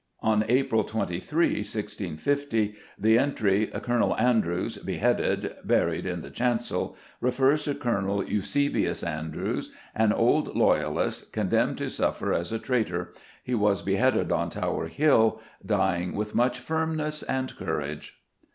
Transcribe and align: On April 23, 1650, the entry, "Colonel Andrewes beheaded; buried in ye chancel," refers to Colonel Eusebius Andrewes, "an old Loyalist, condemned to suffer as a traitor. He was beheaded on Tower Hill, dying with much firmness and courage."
On 0.21 0.43
April 0.49 0.83
23, 0.83 1.45
1650, 1.57 2.73
the 2.97 3.19
entry, 3.19 3.67
"Colonel 3.67 4.15
Andrewes 4.17 4.79
beheaded; 4.79 5.53
buried 5.63 6.07
in 6.07 6.23
ye 6.23 6.31
chancel," 6.31 6.95
refers 7.19 7.65
to 7.65 7.75
Colonel 7.75 8.23
Eusebius 8.25 9.03
Andrewes, 9.03 9.69
"an 9.93 10.11
old 10.11 10.55
Loyalist, 10.55 11.31
condemned 11.31 11.77
to 11.77 11.89
suffer 11.91 12.33
as 12.33 12.51
a 12.51 12.57
traitor. 12.57 13.13
He 13.43 13.53
was 13.53 13.83
beheaded 13.83 14.31
on 14.31 14.49
Tower 14.49 14.87
Hill, 14.87 15.39
dying 15.63 16.15
with 16.15 16.33
much 16.33 16.57
firmness 16.57 17.21
and 17.21 17.55
courage." 17.55 18.19